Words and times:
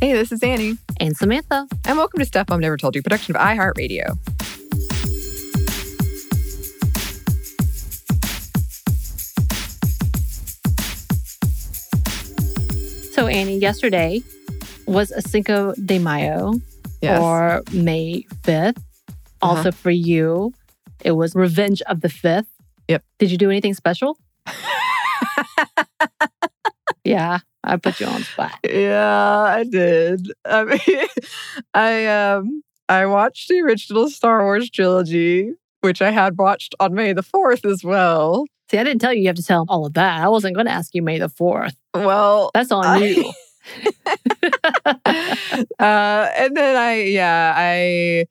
Hey, 0.00 0.12
this 0.12 0.30
is 0.30 0.42
Annie. 0.42 0.76
And 1.00 1.16
Samantha. 1.16 1.66
And 1.86 1.96
welcome 1.96 2.20
to 2.20 2.26
Stuff 2.26 2.48
Mom 2.50 2.60
Never 2.60 2.76
Told 2.76 2.94
You, 2.94 3.02
production 3.02 3.34
of 3.34 3.40
iHeartRadio. 3.40 4.16
So, 13.12 13.26
Annie, 13.28 13.58
yesterday 13.58 14.22
was 14.86 15.10
a 15.10 15.22
Cinco 15.22 15.72
de 15.84 15.98
Mayo 15.98 16.52
Yes. 17.00 17.20
or 17.20 17.62
May 17.72 18.26
5th. 18.42 18.76
Uh-huh. 18.76 19.48
Also 19.56 19.72
for 19.72 19.90
you, 19.90 20.52
it 21.02 21.12
was 21.12 21.34
Revenge 21.34 21.80
of 21.82 22.00
the 22.02 22.08
5th. 22.08 22.46
Yep. 22.88 23.02
Did 23.18 23.30
you 23.30 23.38
do 23.38 23.50
anything 23.50 23.72
special? 23.74 24.18
yeah, 27.04 27.38
I 27.66 27.76
put 27.76 27.98
you 28.00 28.06
on 28.06 28.22
spot. 28.22 28.52
yeah, 28.68 29.42
I 29.42 29.64
did. 29.64 30.32
I 30.44 30.64
mean, 30.64 31.06
I 31.74 32.06
um 32.06 32.62
I 32.88 33.06
watched 33.06 33.48
the 33.48 33.60
original 33.60 34.08
Star 34.08 34.44
Wars 34.44 34.70
trilogy, 34.70 35.52
which 35.80 36.00
I 36.00 36.10
had 36.12 36.38
watched 36.38 36.74
on 36.80 36.94
May 36.94 37.12
the 37.12 37.22
4th 37.22 37.64
as 37.70 37.82
well. 37.82 38.46
See, 38.70 38.78
I 38.78 38.84
didn't 38.84 39.00
tell 39.00 39.12
you 39.12 39.22
you 39.22 39.26
have 39.28 39.36
to 39.36 39.42
tell 39.44 39.64
all 39.68 39.86
of 39.86 39.94
that. 39.94 40.20
I 40.22 40.28
wasn't 40.28 40.54
going 40.54 40.66
to 40.66 40.72
ask 40.72 40.94
you 40.94 41.02
May 41.02 41.18
the 41.18 41.28
4th. 41.28 41.74
Well, 41.94 42.50
That's 42.54 42.70
on 42.72 42.84
I- 42.86 42.98
you. 43.06 43.32
uh, 45.04 46.28
and 46.36 46.56
then 46.56 46.76
I, 46.76 47.02
yeah, 47.04 47.52
I, 47.56 48.26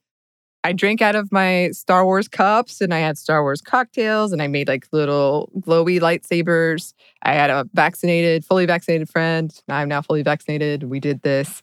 I 0.66 0.72
drank 0.72 1.00
out 1.00 1.14
of 1.14 1.30
my 1.30 1.70
Star 1.70 2.04
Wars 2.04 2.26
cups, 2.26 2.80
and 2.80 2.92
I 2.92 2.98
had 2.98 3.16
Star 3.16 3.44
Wars 3.44 3.60
cocktails, 3.60 4.32
and 4.32 4.42
I 4.42 4.48
made 4.48 4.66
like 4.66 4.88
little 4.90 5.48
glowy 5.60 6.00
lightsabers. 6.00 6.92
I 7.22 7.34
had 7.34 7.50
a 7.50 7.68
vaccinated, 7.72 8.44
fully 8.44 8.66
vaccinated 8.66 9.08
friend. 9.08 9.56
I'm 9.68 9.88
now 9.88 10.02
fully 10.02 10.24
vaccinated. 10.24 10.82
We 10.82 10.98
did 10.98 11.22
this, 11.22 11.62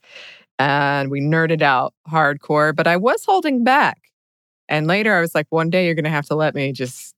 and 0.58 1.12
we 1.12 1.20
nerded 1.20 1.62
out 1.62 1.94
hardcore. 2.10 2.74
But 2.74 2.88
I 2.88 2.96
was 2.96 3.26
holding 3.26 3.66
back, 3.66 4.00
and 4.70 4.88
later 4.88 5.14
I 5.14 5.20
was 5.20 5.36
like, 5.36 5.48
one 5.50 5.70
day 5.70 5.86
you're 5.86 5.96
gonna 5.96 6.10
have 6.10 6.28
to 6.28 6.36
let 6.36 6.56
me 6.56 6.72
just 6.72 7.14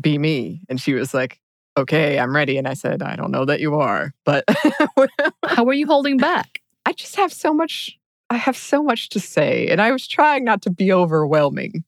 be 0.00 0.16
me. 0.16 0.62
And 0.70 0.80
she 0.80 0.94
was 0.94 1.12
like. 1.12 1.38
Okay, 1.76 2.20
I'm 2.20 2.36
ready. 2.36 2.56
And 2.56 2.68
I 2.68 2.74
said, 2.74 3.02
I 3.02 3.16
don't 3.16 3.32
know 3.32 3.44
that 3.46 3.58
you 3.58 3.74
are, 3.74 4.14
but 4.24 4.44
How 5.44 5.64
were 5.64 5.72
you 5.72 5.88
holding 5.88 6.18
back? 6.18 6.60
I 6.86 6.92
just 6.92 7.16
have 7.16 7.32
so 7.32 7.52
much 7.52 7.98
I 8.30 8.36
have 8.36 8.56
so 8.56 8.82
much 8.82 9.08
to 9.10 9.20
say 9.20 9.68
and 9.68 9.80
I 9.80 9.92
was 9.92 10.06
trying 10.08 10.44
not 10.44 10.62
to 10.62 10.70
be 10.70 10.92
overwhelming, 10.92 11.84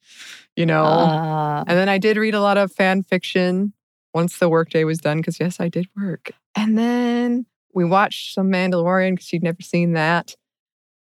you 0.55 0.67
know. 0.67 0.85
Uh, 0.85 1.65
and 1.67 1.79
then 1.79 1.89
I 1.89 1.99
did 1.99 2.17
read 2.17 2.35
a 2.35 2.41
lot 2.41 2.59
of 2.59 2.71
fan 2.73 3.03
fiction 3.03 3.73
once 4.15 4.39
the 4.39 4.49
workday 4.49 4.85
was 4.85 4.99
done 4.99 5.23
cuz 5.23 5.41
yes, 5.41 5.61
I 5.61 5.69
did 5.69 5.89
work. 5.97 6.31
And 6.55 6.79
then 6.79 7.47
we 7.75 7.85
watched 7.85 8.35
some 8.35 8.51
Mandalorian 8.51 9.17
cuz 9.19 9.27
she'd 9.27 9.43
never 9.43 9.63
seen 9.63 9.93
that. 9.93 10.37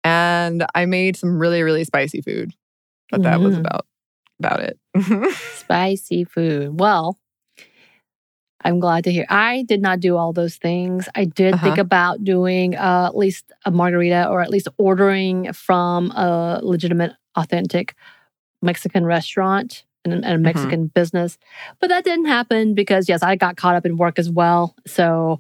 And 0.04 0.66
I 0.76 0.86
made 0.86 1.16
some 1.18 1.38
really 1.38 1.64
really 1.64 1.84
spicy 1.84 2.22
food. 2.22 2.54
But 3.10 3.24
that 3.24 3.42
was 3.42 3.56
Mm. 3.56 3.60
about 3.60 3.86
about 4.40 4.60
it. 4.62 4.80
spicy 5.56 6.24
food. 6.24 6.80
Well, 6.80 7.20
I'm 8.64 8.80
glad 8.80 9.04
to 9.06 9.12
hear. 9.12 9.26
I 9.30 9.64
did 9.68 9.82
not 9.82 10.00
do 10.00 10.18
all 10.18 10.34
those 10.34 10.56
things. 10.56 11.10
I 11.16 11.26
did 11.26 11.54
think 11.62 11.74
Uh-huh. 11.74 11.82
about 11.82 12.24
doing 12.24 12.76
uh, 12.76 13.06
at 13.08 13.18
least 13.18 13.52
a 13.66 13.72
margarita 13.72 14.28
or 14.30 14.42
at 14.42 14.50
least 14.50 14.68
ordering 14.78 15.52
from 15.54 16.12
a 16.12 16.60
legitimate, 16.62 17.14
authentic 17.36 17.96
Mexican 18.62 19.06
restaurant 19.06 19.84
and, 20.06 20.14
and 20.14 20.26
a 20.26 20.38
Mhm. 20.38 20.42
Mexican 20.42 20.88
business. 20.88 21.38
But 21.80 21.90
that 21.90 22.04
didn't 22.04 22.26
happen 22.28 22.74
because, 22.76 23.10
yes, 23.10 23.24
I 23.24 23.36
got 23.36 23.56
caught 23.58 23.76
up 23.76 23.86
in 23.86 23.98
work 23.98 24.20
as 24.20 24.30
well. 24.30 24.76
So 24.86 25.40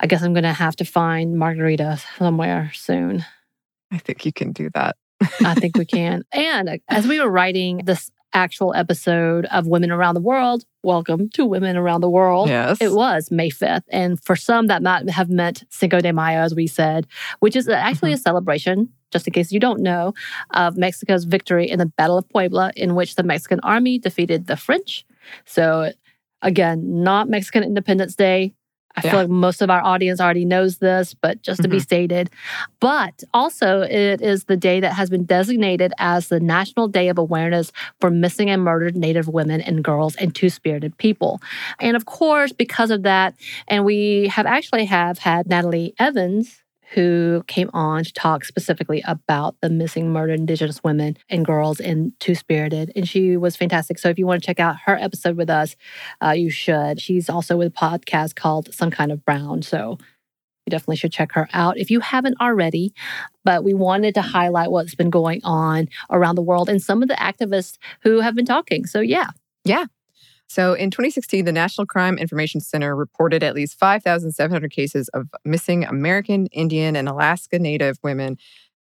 I 0.00 0.06
guess 0.06 0.22
I'm 0.22 0.32
going 0.34 0.44
to 0.44 0.52
have 0.52 0.76
to 0.76 0.84
find 0.84 1.38
margarita 1.38 1.98
somewhere 2.18 2.70
soon. 2.74 3.24
I 3.90 3.98
think 3.98 4.24
you 4.26 4.32
can 4.32 4.52
do 4.52 4.68
that. 4.74 4.96
I 5.44 5.54
think 5.54 5.76
we 5.76 5.84
can. 5.98 6.24
And 6.32 6.80
as 6.88 7.06
we 7.06 7.20
were 7.20 7.30
writing 7.30 7.80
this 7.84 8.10
actual 8.32 8.74
episode 8.74 9.46
of 9.46 9.66
Women 9.66 9.90
Around 9.90 10.14
the 10.14 10.20
World, 10.20 10.64
welcome 10.82 11.28
to 11.30 11.44
Women 11.44 11.76
Around 11.76 12.02
the 12.02 12.10
World. 12.10 12.48
yes. 12.48 12.78
It 12.80 12.92
was 12.92 13.30
May 13.30 13.50
5th. 13.50 13.84
And 13.88 14.22
for 14.22 14.36
some, 14.36 14.66
that 14.66 14.82
might 14.82 15.08
have 15.10 15.30
meant 15.30 15.64
Cinco 15.70 16.00
de 16.00 16.12
Mayo, 16.12 16.40
as 16.40 16.54
we 16.54 16.66
said, 16.66 17.06
which 17.40 17.56
is 17.56 17.68
uh, 17.68 17.72
actually 17.72 18.10
mm-hmm. 18.10 18.20
a 18.20 18.22
celebration, 18.22 18.88
just 19.10 19.26
in 19.26 19.32
case 19.32 19.52
you 19.52 19.60
don't 19.60 19.80
know, 19.80 20.14
of 20.50 20.76
Mexico's 20.76 21.24
victory 21.24 21.68
in 21.68 21.78
the 21.78 21.86
Battle 21.86 22.18
of 22.18 22.28
Puebla, 22.28 22.72
in 22.76 22.94
which 22.94 23.14
the 23.16 23.22
Mexican 23.22 23.60
army 23.60 23.98
defeated 23.98 24.46
the 24.46 24.56
French. 24.56 25.04
So, 25.44 25.92
again, 26.42 27.02
not 27.02 27.28
Mexican 27.28 27.62
Independence 27.62 28.14
Day. 28.14 28.54
I 28.98 29.10
feel 29.10 29.20
like 29.20 29.28
most 29.28 29.62
of 29.62 29.70
our 29.70 29.82
audience 29.82 30.20
already 30.20 30.44
knows 30.44 30.78
this, 30.78 31.14
but 31.14 31.42
just 31.42 31.62
to 31.62 31.68
be 31.68 31.78
Mhm. 31.78 31.82
stated. 31.82 32.30
But 32.80 33.22
also, 33.32 33.82
it 33.82 34.20
is 34.20 34.44
the 34.44 34.56
day 34.56 34.80
that 34.80 34.92
has 34.94 35.10
been 35.10 35.24
designated 35.24 35.92
as 35.98 36.28
the 36.28 36.40
National 36.40 36.88
Day 36.88 37.08
of 37.08 37.18
Awareness 37.18 37.72
for 38.00 38.10
Missing 38.10 38.50
and 38.50 38.62
Murdered 38.62 38.96
Native 38.96 39.28
Women 39.28 39.60
and 39.60 39.82
Girls 39.82 40.16
and 40.16 40.34
Two 40.34 40.50
Spirited 40.50 40.96
People. 40.98 41.40
And 41.80 41.96
of 41.96 42.06
course, 42.06 42.52
because 42.52 42.90
of 42.90 43.02
that, 43.02 43.34
and 43.68 43.84
we 43.84 44.28
have 44.28 44.46
actually 44.46 44.84
have 44.86 45.18
had 45.18 45.48
Natalie 45.48 45.94
Evans 45.98 46.62
who 46.92 47.44
came 47.46 47.70
on 47.72 48.04
to 48.04 48.12
talk 48.12 48.44
specifically 48.44 49.02
about 49.06 49.56
the 49.60 49.68
missing 49.68 50.12
murdered 50.12 50.38
indigenous 50.38 50.82
women 50.82 51.16
and 51.28 51.44
girls 51.44 51.80
in 51.80 52.12
Two 52.18 52.34
Spirited. 52.34 52.92
And 52.96 53.08
she 53.08 53.36
was 53.36 53.56
fantastic. 53.56 53.98
So 53.98 54.08
if 54.08 54.18
you 54.18 54.26
want 54.26 54.42
to 54.42 54.46
check 54.46 54.58
out 54.58 54.76
her 54.86 54.96
episode 54.96 55.36
with 55.36 55.50
us, 55.50 55.76
uh, 56.22 56.30
you 56.30 56.50
should. 56.50 57.00
She's 57.00 57.28
also 57.28 57.56
with 57.56 57.68
a 57.68 57.70
podcast 57.70 58.36
called 58.36 58.72
Some 58.72 58.90
Kind 58.90 59.12
of 59.12 59.24
Brown. 59.24 59.62
So 59.62 59.98
you 60.66 60.70
definitely 60.70 60.96
should 60.96 61.12
check 61.12 61.32
her 61.32 61.48
out 61.52 61.78
if 61.78 61.90
you 61.90 62.00
haven't 62.00 62.40
already. 62.40 62.92
But 63.44 63.64
we 63.64 63.74
wanted 63.74 64.14
to 64.14 64.22
highlight 64.22 64.70
what's 64.70 64.94
been 64.94 65.10
going 65.10 65.40
on 65.44 65.88
around 66.10 66.36
the 66.36 66.42
world 66.42 66.68
and 66.68 66.82
some 66.82 67.02
of 67.02 67.08
the 67.08 67.14
activists 67.14 67.78
who 68.02 68.20
have 68.20 68.34
been 68.34 68.46
talking. 68.46 68.86
So 68.86 69.00
yeah. 69.00 69.30
yeah, 69.64 69.84
So 70.48 70.72
in 70.72 70.90
2016, 70.90 71.44
the 71.44 71.52
National 71.52 71.86
Crime 71.86 72.16
Information 72.16 72.60
Center 72.60 72.96
reported 72.96 73.42
at 73.42 73.54
least 73.54 73.78
5,700 73.78 74.70
cases 74.70 75.08
of 75.08 75.28
missing 75.44 75.84
American, 75.84 76.46
Indian, 76.46 76.96
and 76.96 77.08
Alaska 77.08 77.58
Native 77.58 77.98
women 78.02 78.38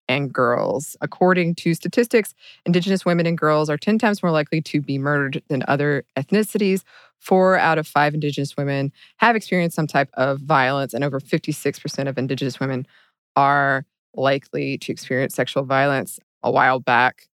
and 0.07 0.33
girls. 0.33 0.95
According 1.01 1.55
to 1.55 1.73
statistics, 1.73 2.33
Indigenous 2.65 3.05
women 3.05 3.25
and 3.25 3.37
girls 3.37 3.69
are 3.69 3.77
10 3.77 3.99
times 3.99 4.23
more 4.23 4.31
likely 4.31 4.61
to 4.61 4.81
be 4.81 4.97
murdered 4.97 5.43
than 5.49 5.63
other 5.67 6.05
ethnicities. 6.15 6.83
Four 7.19 7.57
out 7.57 7.77
of 7.77 7.85
five 7.85 8.13
Indigenous 8.13 8.55
women 8.55 8.93
have 9.17 9.35
experienced 9.35 9.75
some 9.75 9.87
type 9.87 10.09
of 10.13 10.39
violence, 10.39 10.93
and 10.93 11.03
over 11.03 11.19
56% 11.19 12.07
of 12.07 12.17
Indigenous 12.17 12.59
women 12.61 12.87
are 13.35 13.85
likely 14.13 14.77
to 14.77 14.91
experience 14.91 15.35
sexual 15.35 15.63
violence. 15.63 16.19
A 16.43 16.51
while 16.51 16.79
back, 16.79 17.27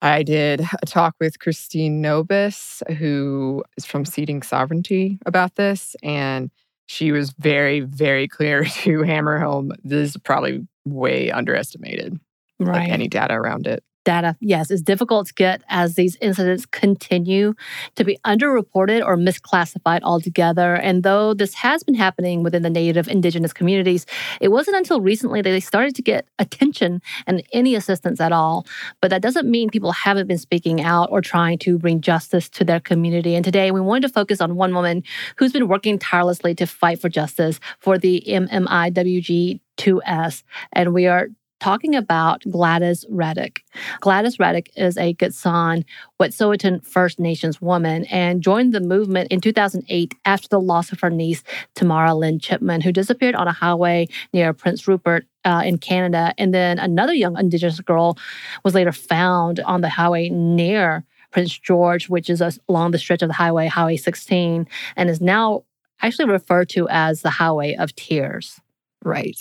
I 0.00 0.22
did 0.22 0.60
a 0.60 0.86
talk 0.86 1.14
with 1.20 1.38
Christine 1.40 2.02
Nobiss, 2.02 2.82
who 2.96 3.64
is 3.76 3.84
from 3.84 4.04
Seeding 4.04 4.42
Sovereignty, 4.42 5.18
about 5.26 5.56
this. 5.56 5.96
And 6.02 6.50
she 6.86 7.12
was 7.12 7.30
very, 7.32 7.80
very 7.80 8.28
clear 8.28 8.64
to 8.82 9.02
hammer 9.02 9.38
home 9.38 9.72
this 9.82 10.10
is 10.10 10.16
probably 10.18 10.66
way 10.84 11.30
underestimated, 11.30 12.18
like 12.58 12.88
any 12.88 13.08
data 13.08 13.34
around 13.34 13.66
it. 13.66 13.82
Data, 14.08 14.34
yes, 14.40 14.70
is 14.70 14.80
difficult 14.80 15.26
to 15.26 15.34
get 15.34 15.62
as 15.68 15.94
these 15.94 16.16
incidents 16.22 16.64
continue 16.64 17.52
to 17.94 18.04
be 18.04 18.16
underreported 18.24 19.04
or 19.04 19.18
misclassified 19.18 20.00
altogether. 20.02 20.76
And 20.76 21.02
though 21.02 21.34
this 21.34 21.52
has 21.52 21.84
been 21.84 21.94
happening 21.94 22.42
within 22.42 22.62
the 22.62 22.70
Native 22.70 23.06
Indigenous 23.06 23.52
communities, 23.52 24.06
it 24.40 24.48
wasn't 24.48 24.78
until 24.78 25.02
recently 25.02 25.42
that 25.42 25.50
they 25.50 25.60
started 25.60 25.94
to 25.96 26.00
get 26.00 26.26
attention 26.38 27.02
and 27.26 27.42
any 27.52 27.74
assistance 27.74 28.18
at 28.18 28.32
all. 28.32 28.66
But 29.02 29.10
that 29.10 29.20
doesn't 29.20 29.46
mean 29.46 29.68
people 29.68 29.92
haven't 29.92 30.26
been 30.26 30.38
speaking 30.38 30.80
out 30.80 31.10
or 31.12 31.20
trying 31.20 31.58
to 31.58 31.78
bring 31.78 32.00
justice 32.00 32.48
to 32.48 32.64
their 32.64 32.80
community. 32.80 33.34
And 33.34 33.44
today 33.44 33.70
we 33.72 33.82
wanted 33.82 34.08
to 34.08 34.14
focus 34.14 34.40
on 34.40 34.56
one 34.56 34.74
woman 34.74 35.02
who's 35.36 35.52
been 35.52 35.68
working 35.68 35.98
tirelessly 35.98 36.54
to 36.54 36.66
fight 36.66 36.98
for 36.98 37.10
justice 37.10 37.60
for 37.78 37.98
the 37.98 38.24
MMIWG2S. 38.26 40.42
And 40.72 40.94
we 40.94 41.06
are 41.06 41.28
talking 41.60 41.94
about 41.94 42.42
Gladys 42.50 43.04
Radek. 43.10 43.58
Gladys 44.00 44.36
Radek 44.36 44.68
is 44.76 44.96
a 44.96 45.14
Gitsan 45.14 45.84
Wet'suwet'en 46.20 46.84
First 46.86 47.18
Nations 47.18 47.60
woman 47.60 48.04
and 48.06 48.42
joined 48.42 48.72
the 48.72 48.80
movement 48.80 49.30
in 49.30 49.40
2008 49.40 50.14
after 50.24 50.48
the 50.48 50.60
loss 50.60 50.92
of 50.92 51.00
her 51.00 51.10
niece, 51.10 51.42
Tamara 51.74 52.14
Lynn 52.14 52.38
Chipman, 52.38 52.80
who 52.80 52.92
disappeared 52.92 53.34
on 53.34 53.48
a 53.48 53.52
highway 53.52 54.06
near 54.32 54.52
Prince 54.52 54.86
Rupert 54.86 55.26
uh, 55.44 55.62
in 55.64 55.78
Canada. 55.78 56.34
And 56.38 56.54
then 56.54 56.78
another 56.78 57.14
young 57.14 57.38
Indigenous 57.38 57.80
girl 57.80 58.18
was 58.64 58.74
later 58.74 58.92
found 58.92 59.60
on 59.60 59.80
the 59.80 59.88
highway 59.88 60.28
near 60.28 61.04
Prince 61.30 61.58
George, 61.58 62.08
which 62.08 62.30
is 62.30 62.42
along 62.68 62.92
the 62.92 62.98
stretch 62.98 63.22
of 63.22 63.28
the 63.28 63.34
highway, 63.34 63.66
Highway 63.66 63.96
16, 63.96 64.66
and 64.96 65.10
is 65.10 65.20
now 65.20 65.64
actually 66.00 66.26
referred 66.26 66.68
to 66.70 66.88
as 66.88 67.22
the 67.22 67.30
Highway 67.30 67.74
of 67.74 67.94
Tears. 67.96 68.60
Right. 69.04 69.38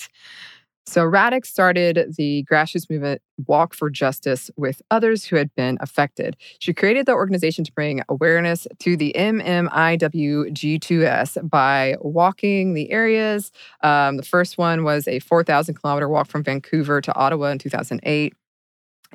So 0.87 1.03
Radek 1.03 1.45
started 1.45 2.15
the 2.15 2.45
grassroots 2.49 2.89
movement 2.89 3.21
Walk 3.45 3.73
for 3.73 3.89
Justice 3.89 4.49
with 4.55 4.81
others 4.89 5.25
who 5.25 5.35
had 5.35 5.53
been 5.53 5.77
affected. 5.81 6.37
She 6.59 6.73
created 6.73 7.05
the 7.05 7.11
organization 7.11 7.65
to 7.65 7.73
bring 7.73 8.03
awareness 8.07 8.65
to 8.79 8.95
the 8.95 9.13
MMIWG2S 9.17 11.49
by 11.49 11.97
walking 11.99 12.73
the 12.73 12.89
areas. 12.89 13.51
Um, 13.81 14.15
the 14.15 14.23
first 14.23 14.57
one 14.57 14.85
was 14.85 15.09
a 15.09 15.19
4,000 15.19 15.75
kilometer 15.75 16.07
walk 16.07 16.27
from 16.27 16.41
Vancouver 16.41 17.01
to 17.01 17.13
Ottawa 17.15 17.47
in 17.47 17.59
2008, 17.59 18.33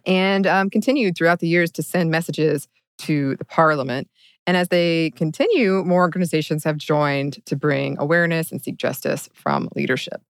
and 0.05 0.47
um, 0.47 0.69
continued 0.69 1.17
throughout 1.17 1.41
the 1.41 1.49
years 1.49 1.71
to 1.73 1.83
send 1.83 2.11
messages 2.11 2.69
to 2.99 3.35
the 3.37 3.47
parliament. 3.47 4.11
And 4.47 4.59
as 4.59 4.69
they 4.69 5.13
continue, 5.17 5.83
more 5.85 6.03
organizations 6.03 6.65
have 6.65 6.77
joined 6.77 7.43
to 7.47 7.57
bring 7.57 7.97
awareness 7.99 8.53
and 8.53 8.61
seek 8.61 8.77
justice 8.77 9.31
from 9.33 9.71
leadership. 9.75 10.21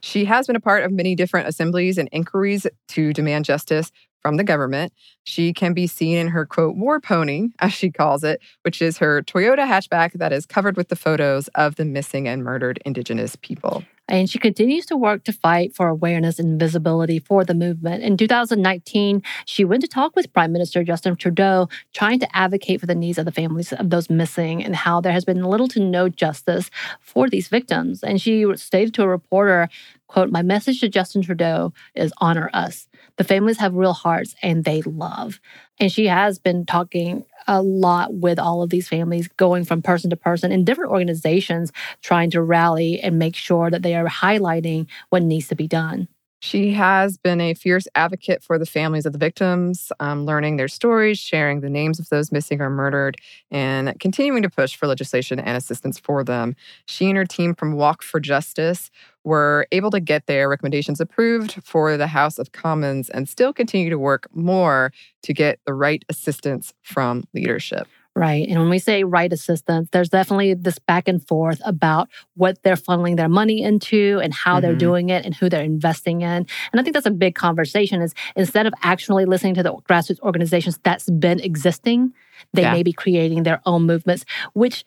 She 0.00 0.24
has 0.26 0.46
been 0.46 0.56
a 0.56 0.60
part 0.60 0.84
of 0.84 0.92
many 0.92 1.14
different 1.14 1.48
assemblies 1.48 1.98
and 1.98 2.08
inquiries 2.12 2.66
to 2.88 3.12
demand 3.12 3.44
justice 3.44 3.90
from 4.20 4.36
the 4.36 4.44
government. 4.44 4.92
She 5.24 5.52
can 5.52 5.72
be 5.72 5.86
seen 5.86 6.16
in 6.16 6.28
her 6.28 6.44
quote, 6.44 6.76
war 6.76 7.00
pony, 7.00 7.48
as 7.58 7.72
she 7.72 7.90
calls 7.90 8.22
it, 8.22 8.40
which 8.62 8.82
is 8.82 8.98
her 8.98 9.22
Toyota 9.22 9.66
hatchback 9.66 10.12
that 10.14 10.32
is 10.32 10.46
covered 10.46 10.76
with 10.76 10.88
the 10.88 10.96
photos 10.96 11.48
of 11.48 11.76
the 11.76 11.84
missing 11.84 12.28
and 12.28 12.44
murdered 12.44 12.80
Indigenous 12.84 13.36
people. 13.36 13.84
And 14.10 14.28
she 14.28 14.38
continues 14.38 14.86
to 14.86 14.96
work 14.96 15.24
to 15.24 15.32
fight 15.32 15.74
for 15.74 15.88
awareness 15.88 16.38
and 16.38 16.58
visibility 16.58 17.20
for 17.20 17.44
the 17.44 17.54
movement. 17.54 18.02
In 18.02 18.16
2019, 18.16 19.22
she 19.46 19.64
went 19.64 19.82
to 19.82 19.88
talk 19.88 20.16
with 20.16 20.32
Prime 20.32 20.52
Minister 20.52 20.82
Justin 20.82 21.14
Trudeau, 21.14 21.68
trying 21.94 22.18
to 22.18 22.36
advocate 22.36 22.80
for 22.80 22.86
the 22.86 22.94
needs 22.94 23.18
of 23.18 23.24
the 23.24 23.32
families 23.32 23.72
of 23.72 23.90
those 23.90 24.10
missing 24.10 24.64
and 24.64 24.74
how 24.74 25.00
there 25.00 25.12
has 25.12 25.24
been 25.24 25.44
little 25.44 25.68
to 25.68 25.80
no 25.80 26.08
justice 26.08 26.70
for 27.00 27.28
these 27.28 27.48
victims. 27.48 28.02
And 28.02 28.20
she 28.20 28.44
stated 28.56 28.94
to 28.94 29.04
a 29.04 29.08
reporter, 29.08 29.68
quote, 30.10 30.30
My 30.30 30.42
message 30.42 30.80
to 30.80 30.88
Justin 30.88 31.22
Trudeau 31.22 31.72
is 31.94 32.12
honor 32.18 32.50
us. 32.52 32.88
The 33.16 33.24
families 33.24 33.58
have 33.58 33.74
real 33.74 33.92
hearts 33.92 34.34
and 34.42 34.64
they 34.64 34.82
love. 34.82 35.40
And 35.78 35.90
she 35.90 36.06
has 36.08 36.38
been 36.38 36.66
talking 36.66 37.24
a 37.46 37.62
lot 37.62 38.12
with 38.12 38.38
all 38.38 38.62
of 38.62 38.70
these 38.70 38.88
families, 38.88 39.28
going 39.36 39.64
from 39.64 39.82
person 39.82 40.10
to 40.10 40.16
person 40.16 40.50
in 40.50 40.64
different 40.64 40.90
organizations, 40.90 41.72
trying 42.02 42.30
to 42.32 42.42
rally 42.42 43.00
and 43.00 43.18
make 43.18 43.36
sure 43.36 43.70
that 43.70 43.82
they 43.82 43.94
are 43.94 44.06
highlighting 44.06 44.88
what 45.10 45.22
needs 45.22 45.46
to 45.48 45.54
be 45.54 45.68
done. 45.68 46.08
She 46.42 46.72
has 46.72 47.18
been 47.18 47.38
a 47.40 47.52
fierce 47.52 47.86
advocate 47.94 48.42
for 48.42 48.58
the 48.58 48.64
families 48.64 49.04
of 49.04 49.12
the 49.12 49.18
victims, 49.18 49.92
um, 50.00 50.24
learning 50.24 50.56
their 50.56 50.68
stories, 50.68 51.18
sharing 51.18 51.60
the 51.60 51.68
names 51.68 52.00
of 52.00 52.08
those 52.08 52.32
missing 52.32 52.62
or 52.62 52.70
murdered, 52.70 53.18
and 53.50 54.00
continuing 54.00 54.42
to 54.42 54.48
push 54.48 54.74
for 54.74 54.86
legislation 54.86 55.38
and 55.38 55.54
assistance 55.58 55.98
for 55.98 56.24
them. 56.24 56.56
She 56.86 57.08
and 57.08 57.18
her 57.18 57.26
team 57.26 57.54
from 57.54 57.74
Walk 57.74 58.02
for 58.02 58.20
Justice 58.20 58.90
were 59.24 59.66
able 59.72 59.90
to 59.90 60.00
get 60.00 60.26
their 60.26 60.48
recommendations 60.48 61.00
approved 61.00 61.60
for 61.64 61.96
the 61.96 62.06
House 62.06 62.38
of 62.38 62.52
Commons 62.52 63.10
and 63.10 63.28
still 63.28 63.52
continue 63.52 63.90
to 63.90 63.98
work 63.98 64.28
more 64.34 64.92
to 65.22 65.34
get 65.34 65.60
the 65.66 65.74
right 65.74 66.04
assistance 66.08 66.72
from 66.82 67.24
leadership. 67.34 67.86
Right. 68.16 68.48
And 68.48 68.58
when 68.58 68.68
we 68.68 68.80
say 68.80 69.04
right 69.04 69.32
assistance, 69.32 69.88
there's 69.92 70.08
definitely 70.08 70.54
this 70.54 70.80
back 70.80 71.06
and 71.06 71.26
forth 71.26 71.60
about 71.64 72.08
what 72.34 72.60
they're 72.62 72.74
funneling 72.74 73.16
their 73.16 73.28
money 73.28 73.62
into 73.62 74.20
and 74.22 74.34
how 74.34 74.54
mm-hmm. 74.54 74.62
they're 74.62 74.74
doing 74.74 75.10
it 75.10 75.24
and 75.24 75.34
who 75.34 75.48
they're 75.48 75.62
investing 75.62 76.22
in. 76.22 76.28
And 76.72 76.80
I 76.80 76.82
think 76.82 76.94
that's 76.94 77.06
a 77.06 77.12
big 77.12 77.36
conversation 77.36 78.02
is 78.02 78.12
instead 78.34 78.66
of 78.66 78.74
actually 78.82 79.26
listening 79.26 79.54
to 79.54 79.62
the 79.62 79.72
grassroots 79.88 80.20
organizations 80.20 80.80
that's 80.82 81.08
been 81.08 81.38
existing, 81.38 82.12
they 82.52 82.62
yeah. 82.62 82.72
may 82.72 82.82
be 82.82 82.92
creating 82.92 83.44
their 83.44 83.62
own 83.64 83.86
movements, 83.86 84.24
which 84.54 84.84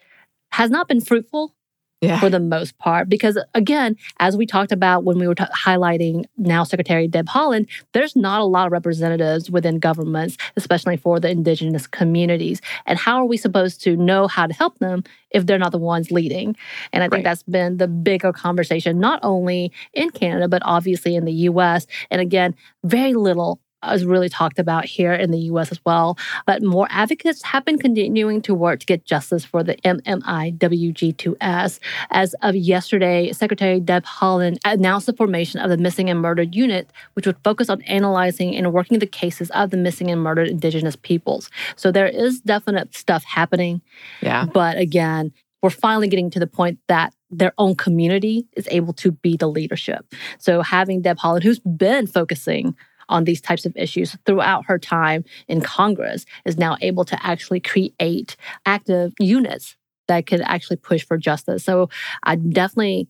has 0.51 0.69
not 0.69 0.89
been 0.89 1.01
fruitful 1.01 1.55
yeah. 2.03 2.19
for 2.19 2.29
the 2.29 2.39
most 2.39 2.77
part. 2.77 3.09
Because 3.09 3.37
again, 3.53 3.95
as 4.19 4.37
we 4.37 4.45
talked 4.45 4.71
about 4.71 5.03
when 5.03 5.17
we 5.17 5.27
were 5.27 5.35
t- 5.35 5.43
highlighting 5.45 6.25
now 6.37 6.63
Secretary 6.63 7.07
Deb 7.07 7.27
Haaland, 7.27 7.67
there's 7.93 8.15
not 8.15 8.41
a 8.41 8.45
lot 8.45 8.67
of 8.67 8.71
representatives 8.71 9.49
within 9.49 9.79
governments, 9.79 10.37
especially 10.55 10.97
for 10.97 11.19
the 11.19 11.29
indigenous 11.29 11.87
communities. 11.87 12.61
And 12.85 12.99
how 12.99 13.17
are 13.17 13.25
we 13.25 13.37
supposed 13.37 13.81
to 13.83 13.95
know 13.95 14.27
how 14.27 14.47
to 14.47 14.53
help 14.53 14.79
them 14.79 15.03
if 15.31 15.45
they're 15.45 15.57
not 15.57 15.71
the 15.71 15.77
ones 15.77 16.11
leading? 16.11 16.55
And 16.91 17.03
I 17.03 17.07
think 17.07 17.13
right. 17.13 17.23
that's 17.23 17.43
been 17.43 17.77
the 17.77 17.87
bigger 17.87 18.33
conversation, 18.33 18.99
not 18.99 19.19
only 19.23 19.71
in 19.93 20.09
Canada, 20.09 20.47
but 20.47 20.61
obviously 20.65 21.15
in 21.15 21.25
the 21.25 21.33
US. 21.33 21.87
And 22.11 22.21
again, 22.21 22.55
very 22.83 23.13
little 23.13 23.59
is 23.91 24.05
really 24.05 24.29
talked 24.29 24.59
about 24.59 24.85
here 24.85 25.13
in 25.13 25.31
the 25.31 25.39
US 25.39 25.71
as 25.71 25.79
well. 25.85 26.17
But 26.45 26.63
more 26.63 26.87
advocates 26.89 27.41
have 27.43 27.65
been 27.65 27.77
continuing 27.77 28.41
to 28.43 28.53
work 28.53 28.79
to 28.81 28.85
get 28.85 29.05
justice 29.05 29.45
for 29.45 29.63
the 29.63 29.75
MMIWG2S. 29.77 31.79
As 32.11 32.35
of 32.41 32.55
yesterday, 32.55 33.31
Secretary 33.31 33.79
Deb 33.79 34.05
Haaland 34.05 34.57
announced 34.65 35.07
the 35.07 35.13
formation 35.13 35.59
of 35.59 35.69
the 35.69 35.77
Missing 35.77 36.09
and 36.09 36.21
Murdered 36.21 36.55
Unit, 36.55 36.91
which 37.13 37.25
would 37.25 37.37
focus 37.43 37.69
on 37.69 37.81
analyzing 37.83 38.55
and 38.55 38.73
working 38.73 38.99
the 38.99 39.07
cases 39.07 39.49
of 39.51 39.69
the 39.69 39.77
missing 39.77 40.11
and 40.11 40.21
murdered 40.21 40.47
Indigenous 40.47 40.95
peoples. 40.95 41.49
So 41.75 41.91
there 41.91 42.07
is 42.07 42.41
definite 42.41 42.95
stuff 42.95 43.23
happening. 43.23 43.81
Yeah. 44.21 44.45
But 44.45 44.77
again, 44.77 45.31
we're 45.61 45.69
finally 45.69 46.09
getting 46.09 46.29
to 46.31 46.39
the 46.39 46.47
point 46.47 46.79
that 46.87 47.13
their 47.31 47.53
own 47.57 47.75
community 47.75 48.45
is 48.55 48.67
able 48.69 48.93
to 48.93 49.11
be 49.11 49.37
the 49.37 49.47
leadership. 49.47 50.05
So 50.37 50.61
having 50.61 51.01
Deb 51.01 51.17
Haaland, 51.17 51.43
who's 51.43 51.59
been 51.59 52.05
focusing 52.05 52.75
on 53.09 53.23
these 53.23 53.41
types 53.41 53.65
of 53.65 53.75
issues 53.75 54.17
throughout 54.25 54.65
her 54.65 54.79
time 54.79 55.23
in 55.47 55.61
Congress 55.61 56.25
is 56.45 56.57
now 56.57 56.77
able 56.81 57.05
to 57.05 57.25
actually 57.25 57.59
create 57.59 58.35
active 58.65 59.13
units 59.19 59.75
that 60.07 60.27
could 60.27 60.41
actually 60.41 60.77
push 60.77 61.05
for 61.05 61.17
justice. 61.17 61.63
So 61.63 61.89
I'm 62.23 62.49
definitely 62.49 63.07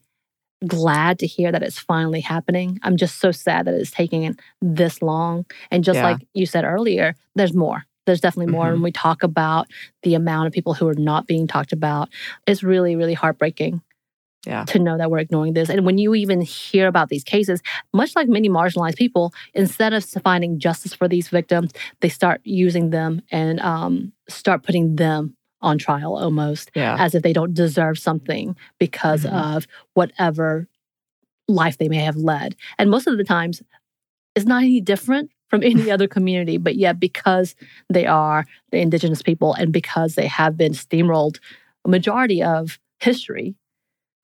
glad 0.68 1.20
to 1.20 1.28
hear 1.28 1.52
that 1.52 1.64
it's 1.64 1.80
finally 1.80 2.22
happening. 2.22 2.80
I'm 2.84 2.98
just 2.98 3.20
so 3.20 3.32
sad 3.32 3.66
that 3.66 3.74
it's 3.74 3.92
taking 3.92 4.38
this 4.62 5.02
long. 5.02 5.46
And 5.72 5.84
just 5.84 5.98
yeah. 5.98 6.12
like 6.12 6.28
you 6.34 6.46
said 6.46 6.64
earlier, 6.64 7.16
there's 7.36 7.54
more. 7.54 7.84
There's 8.06 8.22
definitely 8.22 8.52
more. 8.52 8.66
Mm-hmm. 8.66 8.74
When 8.74 8.84
we 8.84 8.92
talk 8.92 9.24
about 9.24 9.68
the 10.04 10.16
amount 10.16 10.48
of 10.48 10.54
people 10.54 10.74
who 10.74 10.88
are 10.88 10.94
not 10.94 11.26
being 11.28 11.48
talked 11.48 11.74
about, 11.74 12.10
it's 12.48 12.64
really, 12.64 12.96
really 12.96 13.14
heartbreaking 13.14 13.82
yeah. 14.46 14.66
to 14.66 14.80
know 14.80 14.98
that 14.98 15.10
we're 15.10 15.20
ignoring 15.20 15.54
this. 15.54 15.70
And 15.70 15.86
when 15.86 15.98
you 15.98 16.16
even 16.16 16.42
hear 16.42 16.88
about 16.88 17.10
these 17.10 17.24
cases, 17.24 17.62
much 17.94 18.16
like 18.16 18.28
many 18.28 18.50
marginalized 18.50 18.98
people, 18.98 19.34
instead 19.54 19.94
of 19.94 20.04
finding 20.24 20.60
justice 20.60 20.94
for 20.94 21.08
these 21.08 21.30
victims, 21.30 21.72
they 22.02 22.10
start 22.10 22.42
using 22.44 22.90
them 22.90 23.22
and 23.32 23.60
um, 23.62 24.12
start 24.28 24.64
putting 24.64 24.96
them 24.96 25.36
on 25.62 25.78
trial 25.78 26.18
almost 26.18 26.72
yeah. 26.76 26.98
as 27.00 27.16
if 27.16 27.24
they 27.24 27.34
don't 27.34 27.54
deserve 27.54 27.98
something 27.98 28.56
because 28.80 29.24
mm-hmm. 29.24 29.36
of 29.36 29.66
whatever 29.94 30.68
life 31.48 31.78
they 31.78 31.90
may 31.90 31.98
have 31.98 32.18
led. 32.18 32.56
And 32.78 32.90
most 32.90 33.08
of 33.08 33.18
the 33.18 33.24
times, 33.24 33.64
it's 34.36 34.46
not 34.46 34.64
any 34.64 34.82
different 34.82 35.32
from 35.50 35.64
any 35.64 35.90
other 35.90 36.08
community, 36.08 36.58
but 36.58 36.76
yet 36.76 37.00
because 37.00 37.56
they 37.90 38.06
are 38.06 38.46
the 38.72 38.80
indigenous 38.80 39.22
people 39.22 39.54
and 39.54 39.72
because 39.72 40.16
they 40.16 40.28
have 40.28 40.58
been 40.58 40.74
steamrolled 40.74 41.40
a 41.86 41.90
majority 41.90 42.42
of 42.42 42.80
history 43.00 43.56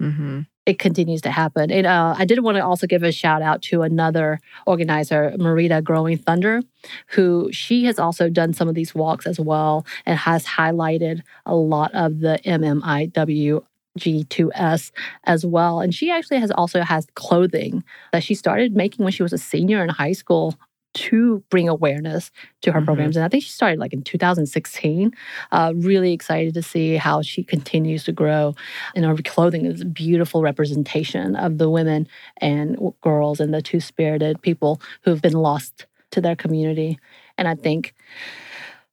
Mm-hmm. 0.01 0.41
It 0.65 0.77
continues 0.77 1.21
to 1.21 1.31
happen. 1.31 1.71
And 1.71 1.87
uh, 1.87 2.15
I 2.17 2.25
did 2.25 2.39
want 2.41 2.57
to 2.57 2.63
also 2.63 2.85
give 2.85 3.01
a 3.01 3.11
shout 3.11 3.41
out 3.41 3.61
to 3.63 3.81
another 3.81 4.39
organizer, 4.67 5.33
Marita 5.39 5.83
Growing 5.83 6.17
Thunder, 6.17 6.61
who 7.07 7.49
she 7.51 7.85
has 7.85 7.97
also 7.97 8.29
done 8.29 8.53
some 8.53 8.67
of 8.67 8.75
these 8.75 8.93
walks 8.93 9.25
as 9.25 9.39
well 9.39 9.85
and 10.05 10.17
has 10.17 10.45
highlighted 10.45 11.21
a 11.45 11.55
lot 11.55 11.91
of 11.95 12.19
the 12.19 12.39
MMIW 12.45 13.63
G2S 13.97 14.91
as 15.25 15.45
well. 15.45 15.79
And 15.79 15.93
she 15.93 16.11
actually 16.11 16.39
has 16.39 16.51
also 16.51 16.81
has 16.81 17.07
clothing 17.15 17.83
that 18.11 18.23
she 18.23 18.35
started 18.35 18.75
making 18.75 19.03
when 19.03 19.11
she 19.11 19.23
was 19.23 19.33
a 19.33 19.37
senior 19.37 19.83
in 19.83 19.89
high 19.89 20.13
school 20.13 20.55
to 20.93 21.43
bring 21.49 21.69
awareness 21.69 22.31
to 22.61 22.71
her 22.71 22.79
mm-hmm. 22.79 22.85
programs. 22.85 23.15
And 23.15 23.25
I 23.25 23.29
think 23.29 23.43
she 23.43 23.49
started 23.49 23.79
like 23.79 23.93
in 23.93 24.01
2016. 24.01 25.13
Uh, 25.51 25.73
really 25.75 26.13
excited 26.13 26.53
to 26.55 26.63
see 26.63 26.95
how 26.95 27.21
she 27.21 27.43
continues 27.43 28.03
to 28.05 28.11
grow. 28.11 28.55
And 28.95 29.05
her 29.05 29.15
clothing 29.23 29.65
is 29.65 29.81
a 29.81 29.85
beautiful 29.85 30.41
representation 30.41 31.35
of 31.35 31.57
the 31.57 31.69
women 31.69 32.07
and 32.37 32.77
girls 33.01 33.39
and 33.39 33.53
the 33.53 33.61
two 33.61 33.79
spirited 33.79 34.41
people 34.41 34.81
who've 35.03 35.21
been 35.21 35.33
lost 35.33 35.85
to 36.11 36.21
their 36.21 36.35
community. 36.35 36.99
And 37.37 37.47
I 37.47 37.55
think, 37.55 37.93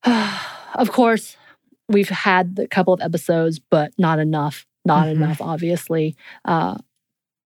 uh, 0.05 0.39
of 0.75 0.93
course, 0.93 1.37
we've 1.89 2.09
had 2.09 2.59
a 2.63 2.67
couple 2.67 2.93
of 2.95 3.01
episodes, 3.01 3.59
but 3.59 3.93
not 3.97 4.19
enough, 4.19 4.67
not 4.85 5.07
mm-hmm. 5.07 5.23
enough, 5.23 5.41
obviously, 5.41 6.17
uh, 6.45 6.77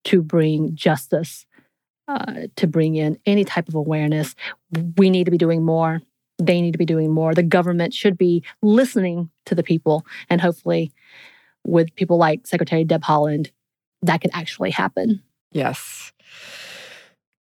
to 0.03 0.21
bring 0.21 0.75
justice 0.75 1.45
uh, 2.11 2.47
to 2.55 2.67
bring 2.67 2.95
in 2.95 3.17
any 3.25 3.45
type 3.45 3.67
of 3.67 3.75
awareness. 3.75 4.35
We 4.97 5.09
need 5.09 5.25
to 5.25 5.31
be 5.31 5.37
doing 5.37 5.63
more. 5.63 6.01
They 6.39 6.61
need 6.61 6.71
to 6.71 6.77
be 6.77 6.85
doing 6.85 7.11
more. 7.11 7.33
The 7.33 7.43
government 7.43 7.93
should 7.93 8.17
be 8.17 8.43
listening 8.61 9.29
to 9.45 9.55
the 9.55 9.63
people. 9.63 10.05
And 10.29 10.41
hopefully, 10.41 10.91
with 11.65 11.95
people 11.95 12.17
like 12.17 12.47
Secretary 12.47 12.83
Deb 12.83 13.03
Haaland, 13.03 13.51
that 14.01 14.21
could 14.21 14.31
actually 14.33 14.71
happen. 14.71 15.21
Yes. 15.51 16.11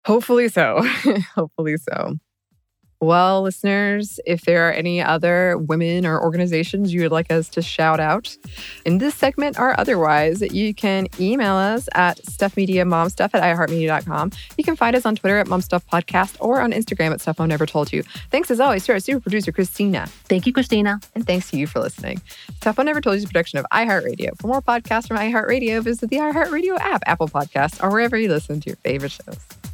Hopefully 0.06 0.48
so. 0.50 0.82
Hopefully 1.36 1.78
so. 1.78 2.18
Well, 3.06 3.44
listeners, 3.44 4.20
if 4.26 4.46
there 4.46 4.68
are 4.68 4.72
any 4.72 5.00
other 5.00 5.60
women 5.60 6.08
or 6.08 6.20
organizations 6.20 6.92
you 6.92 7.02
would 7.02 7.12
like 7.12 7.32
us 7.32 7.48
to 7.50 7.62
shout 7.62 8.00
out 8.00 8.36
in 8.84 8.98
this 8.98 9.14
segment 9.14 9.60
or 9.60 9.80
otherwise, 9.80 10.42
you 10.42 10.74
can 10.74 11.08
email 11.20 11.54
us 11.54 11.88
at 11.94 12.18
stuffmediamomstuff 12.24 13.30
at 13.36 13.44
iheartmedia.com. 13.44 14.32
You 14.58 14.64
can 14.64 14.76
find 14.76 14.96
us 14.96 15.06
on 15.06 15.16
Twitter 15.16 15.38
at 15.38 15.46
momstuffpodcast 15.46 16.38
or 16.40 16.62
on 16.62 16.72
Instagram 16.72 17.12
at 17.12 17.22
Stuff 17.22 17.38
Mom 17.38 17.50
Never 17.50 17.68
Told 17.68 17.94
You. 17.94 18.02
Thanks 18.32 18.50
as 18.50 18.60
always 18.60 18.84
to 18.86 18.94
our 18.94 19.00
super 19.00 19.20
producer, 19.20 19.52
Christina. 19.52 20.08
Thank 20.24 20.48
you, 20.48 20.54
Christina. 20.54 21.00
And 21.14 21.28
thanks 21.28 21.52
to 21.52 21.60
you 21.60 21.68
for 21.68 21.82
listening. 21.82 22.24
Stuff 22.56 22.80
Mom 22.80 22.88
Never 22.88 23.02
Told 23.02 23.14
You 23.14 23.18
is 23.20 23.24
a 23.26 23.28
production 23.28 23.60
of 23.60 23.68
iHeartRadio. 23.72 24.36
For 24.42 24.48
more 24.48 24.64
podcasts 24.64 25.08
from 25.08 25.18
iHeartRadio, 25.18 25.84
visit 25.84 26.10
the 26.10 26.18
iHeartRadio 26.18 26.80
app, 26.80 27.04
Apple 27.06 27.28
Podcasts, 27.28 27.84
or 27.84 27.92
wherever 27.92 28.18
you 28.18 28.30
listen 28.30 28.62
to 28.62 28.70
your 28.72 28.78
favorite 28.78 29.12
shows. 29.12 29.65